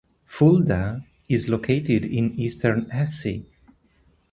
[0.25, 3.43] Fulda is located in eastern Hesse.